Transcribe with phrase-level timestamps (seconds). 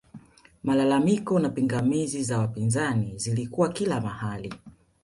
[0.63, 4.53] malalamiko na pingamizi za wapinzani zilikuwa kila mahali